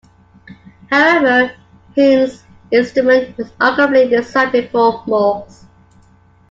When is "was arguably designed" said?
3.37-4.51